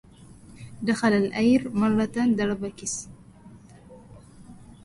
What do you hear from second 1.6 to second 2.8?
مرة درب